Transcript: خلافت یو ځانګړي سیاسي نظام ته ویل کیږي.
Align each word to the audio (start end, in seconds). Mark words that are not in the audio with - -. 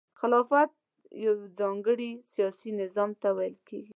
خلافت 0.19 0.71
یو 1.25 1.35
ځانګړي 1.59 2.11
سیاسي 2.33 2.69
نظام 2.81 3.11
ته 3.21 3.29
ویل 3.37 3.57
کیږي. 3.69 3.89